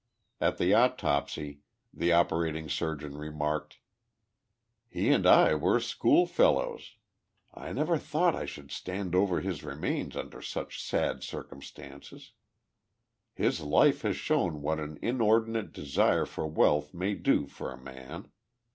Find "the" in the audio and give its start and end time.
0.57-0.73, 1.93-2.11